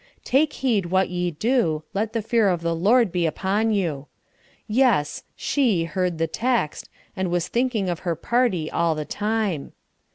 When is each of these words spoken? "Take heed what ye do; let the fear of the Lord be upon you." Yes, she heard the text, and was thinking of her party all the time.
"Take 0.23 0.53
heed 0.53 0.87
what 0.87 1.09
ye 1.09 1.29
do; 1.29 1.83
let 1.93 2.13
the 2.13 2.23
fear 2.23 2.49
of 2.49 2.61
the 2.63 2.73
Lord 2.73 3.11
be 3.11 3.27
upon 3.27 3.69
you." 3.71 4.07
Yes, 4.67 5.21
she 5.35 5.83
heard 5.83 6.17
the 6.17 6.25
text, 6.25 6.89
and 7.15 7.29
was 7.29 7.47
thinking 7.47 7.87
of 7.87 7.99
her 7.99 8.15
party 8.15 8.71
all 8.71 8.95
the 8.95 9.05
time. 9.05 9.73